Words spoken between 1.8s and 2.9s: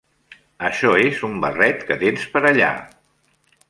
que tens per allà.